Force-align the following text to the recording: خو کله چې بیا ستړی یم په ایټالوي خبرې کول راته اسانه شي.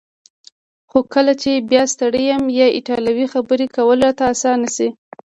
خو 0.89 0.99
کله 1.13 1.33
چې 1.41 1.51
بیا 1.69 1.83
ستړی 1.93 2.23
یم 2.29 2.43
په 2.55 2.65
ایټالوي 2.77 3.25
خبرې 3.33 3.67
کول 3.75 3.99
راته 4.05 4.23
اسانه 4.33 4.67
شي. 4.75 4.87